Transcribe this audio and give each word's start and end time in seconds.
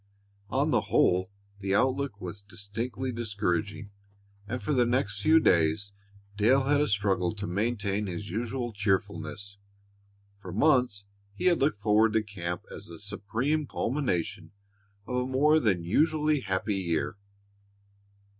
On 0.49 0.71
the 0.71 0.89
whole 0.89 1.29
the 1.59 1.75
outlook 1.75 2.19
was 2.19 2.41
distinctly 2.41 3.11
discouraging, 3.11 3.91
and 4.47 4.59
for 4.59 4.73
the 4.73 4.87
next 4.87 5.21
few 5.21 5.39
days 5.39 5.91
Dale 6.35 6.63
had 6.63 6.81
a 6.81 6.87
struggle 6.87 7.35
to 7.35 7.45
maintain 7.45 8.07
his 8.07 8.27
usual 8.31 8.73
cheerfulness. 8.73 9.59
For 10.39 10.51
months 10.51 11.05
he 11.35 11.45
had 11.45 11.59
looked 11.59 11.83
forward 11.83 12.13
to 12.13 12.23
camp 12.23 12.65
as 12.71 12.87
the 12.87 12.97
supreme 12.97 13.67
culmination 13.67 14.53
of 15.05 15.17
a 15.17 15.27
more 15.27 15.59
than 15.59 15.83
usually 15.83 16.39
happy 16.39 16.77
year. 16.77 17.15